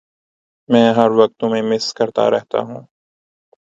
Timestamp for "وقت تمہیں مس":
1.11-1.93